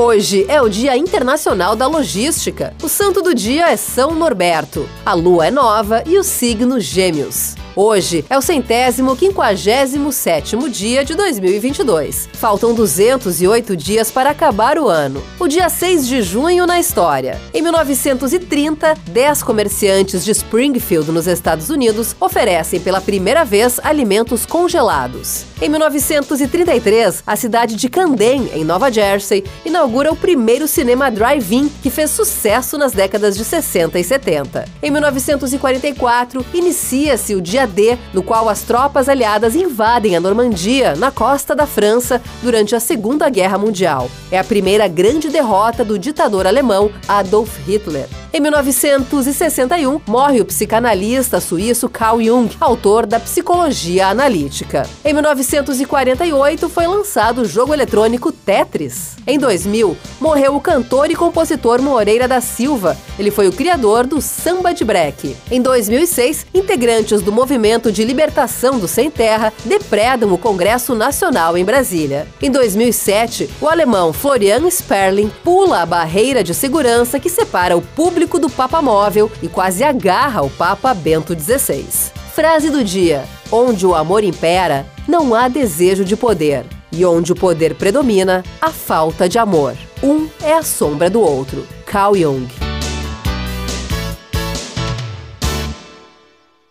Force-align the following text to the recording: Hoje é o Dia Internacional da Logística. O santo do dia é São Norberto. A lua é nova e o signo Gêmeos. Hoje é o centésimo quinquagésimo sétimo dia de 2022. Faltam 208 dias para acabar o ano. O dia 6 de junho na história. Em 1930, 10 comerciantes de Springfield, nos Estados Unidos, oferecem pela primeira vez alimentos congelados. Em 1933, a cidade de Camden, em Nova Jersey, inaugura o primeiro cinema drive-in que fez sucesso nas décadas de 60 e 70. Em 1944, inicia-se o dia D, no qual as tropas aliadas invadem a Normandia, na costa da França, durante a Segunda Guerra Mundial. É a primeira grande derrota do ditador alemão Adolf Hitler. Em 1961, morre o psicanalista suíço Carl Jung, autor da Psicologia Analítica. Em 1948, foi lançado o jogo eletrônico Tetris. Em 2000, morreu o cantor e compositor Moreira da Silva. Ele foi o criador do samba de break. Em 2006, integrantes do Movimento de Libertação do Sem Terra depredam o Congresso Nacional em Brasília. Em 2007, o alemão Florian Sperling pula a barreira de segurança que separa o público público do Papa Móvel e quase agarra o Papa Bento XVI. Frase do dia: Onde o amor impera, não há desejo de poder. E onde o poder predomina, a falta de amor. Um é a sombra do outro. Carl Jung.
Hoje 0.00 0.46
é 0.48 0.62
o 0.62 0.68
Dia 0.68 0.96
Internacional 0.96 1.74
da 1.74 1.88
Logística. 1.88 2.72
O 2.80 2.88
santo 2.88 3.20
do 3.20 3.34
dia 3.34 3.68
é 3.68 3.76
São 3.76 4.14
Norberto. 4.14 4.88
A 5.04 5.12
lua 5.12 5.48
é 5.48 5.50
nova 5.50 6.04
e 6.06 6.16
o 6.16 6.22
signo 6.22 6.78
Gêmeos. 6.78 7.56
Hoje 7.80 8.24
é 8.28 8.36
o 8.36 8.42
centésimo 8.42 9.14
quinquagésimo 9.14 10.10
sétimo 10.10 10.68
dia 10.68 11.04
de 11.04 11.14
2022. 11.14 12.28
Faltam 12.32 12.74
208 12.74 13.76
dias 13.76 14.10
para 14.10 14.30
acabar 14.30 14.80
o 14.80 14.88
ano. 14.88 15.22
O 15.38 15.46
dia 15.46 15.68
6 15.68 16.08
de 16.08 16.20
junho 16.20 16.66
na 16.66 16.80
história. 16.80 17.40
Em 17.54 17.62
1930, 17.62 18.94
10 19.12 19.42
comerciantes 19.44 20.24
de 20.24 20.32
Springfield, 20.32 21.12
nos 21.12 21.28
Estados 21.28 21.70
Unidos, 21.70 22.16
oferecem 22.18 22.80
pela 22.80 23.00
primeira 23.00 23.44
vez 23.44 23.78
alimentos 23.84 24.44
congelados. 24.44 25.44
Em 25.62 25.68
1933, 25.68 27.22
a 27.24 27.36
cidade 27.36 27.76
de 27.76 27.88
Camden, 27.88 28.50
em 28.54 28.64
Nova 28.64 28.90
Jersey, 28.90 29.44
inaugura 29.64 30.10
o 30.10 30.16
primeiro 30.16 30.66
cinema 30.66 31.12
drive-in 31.12 31.68
que 31.80 31.90
fez 31.90 32.10
sucesso 32.10 32.76
nas 32.76 32.90
décadas 32.90 33.36
de 33.36 33.44
60 33.44 34.00
e 34.00 34.02
70. 34.02 34.64
Em 34.82 34.90
1944, 34.90 36.44
inicia-se 36.52 37.36
o 37.36 37.40
dia 37.40 37.67
D, 37.68 37.96
no 38.12 38.22
qual 38.22 38.48
as 38.48 38.62
tropas 38.62 39.08
aliadas 39.08 39.54
invadem 39.54 40.16
a 40.16 40.20
Normandia, 40.20 40.94
na 40.96 41.10
costa 41.10 41.54
da 41.54 41.66
França, 41.66 42.20
durante 42.42 42.74
a 42.74 42.80
Segunda 42.80 43.28
Guerra 43.28 43.58
Mundial. 43.58 44.10
É 44.30 44.38
a 44.38 44.44
primeira 44.44 44.88
grande 44.88 45.28
derrota 45.28 45.84
do 45.84 45.98
ditador 45.98 46.46
alemão 46.46 46.90
Adolf 47.06 47.58
Hitler. 47.66 48.08
Em 48.30 48.40
1961, 48.40 50.02
morre 50.06 50.42
o 50.42 50.44
psicanalista 50.44 51.40
suíço 51.40 51.88
Carl 51.88 52.22
Jung, 52.22 52.54
autor 52.60 53.06
da 53.06 53.18
Psicologia 53.18 54.08
Analítica. 54.08 54.86
Em 55.02 55.14
1948, 55.14 56.68
foi 56.68 56.86
lançado 56.86 57.40
o 57.40 57.44
jogo 57.46 57.72
eletrônico 57.72 58.30
Tetris. 58.30 59.16
Em 59.26 59.38
2000, 59.38 59.96
morreu 60.20 60.54
o 60.54 60.60
cantor 60.60 61.10
e 61.10 61.16
compositor 61.16 61.80
Moreira 61.80 62.28
da 62.28 62.42
Silva. 62.42 62.98
Ele 63.18 63.30
foi 63.30 63.48
o 63.48 63.52
criador 63.52 64.06
do 64.06 64.20
samba 64.20 64.74
de 64.74 64.84
break. 64.84 65.34
Em 65.50 65.62
2006, 65.62 66.46
integrantes 66.52 67.22
do 67.22 67.32
Movimento 67.32 67.90
de 67.90 68.04
Libertação 68.04 68.78
do 68.78 68.86
Sem 68.86 69.10
Terra 69.10 69.54
depredam 69.64 70.30
o 70.34 70.38
Congresso 70.38 70.94
Nacional 70.94 71.56
em 71.56 71.64
Brasília. 71.64 72.28
Em 72.42 72.50
2007, 72.50 73.48
o 73.58 73.66
alemão 73.66 74.12
Florian 74.12 74.68
Sperling 74.70 75.32
pula 75.42 75.80
a 75.80 75.86
barreira 75.86 76.44
de 76.44 76.52
segurança 76.52 77.18
que 77.18 77.30
separa 77.30 77.74
o 77.74 77.80
público 77.80 78.17
público 78.18 78.40
do 78.40 78.50
Papa 78.50 78.82
Móvel 78.82 79.30
e 79.40 79.46
quase 79.46 79.84
agarra 79.84 80.42
o 80.42 80.50
Papa 80.50 80.92
Bento 80.92 81.38
XVI. 81.38 81.86
Frase 82.34 82.68
do 82.68 82.82
dia: 82.82 83.24
Onde 83.52 83.86
o 83.86 83.94
amor 83.94 84.24
impera, 84.24 84.84
não 85.06 85.32
há 85.36 85.46
desejo 85.46 86.04
de 86.04 86.16
poder. 86.16 86.66
E 86.90 87.04
onde 87.04 87.30
o 87.30 87.36
poder 87.36 87.76
predomina, 87.76 88.42
a 88.60 88.70
falta 88.70 89.28
de 89.28 89.38
amor. 89.38 89.76
Um 90.02 90.28
é 90.42 90.52
a 90.52 90.64
sombra 90.64 91.08
do 91.08 91.20
outro. 91.20 91.64
Carl 91.86 92.16
Jung. 92.16 92.67